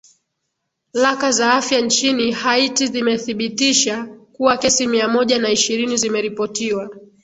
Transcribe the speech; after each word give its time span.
laka 0.93 1.31
za 1.31 1.53
afya 1.53 1.81
nchini 1.81 2.31
haiti 2.31 2.87
zimethibitisha 2.87 4.03
kuwa 4.33 4.57
kesi 4.57 4.87
mia 4.87 5.07
moja 5.07 5.39
na 5.39 5.49
ishirini 5.51 5.97
zimeripotiwa 5.97 6.89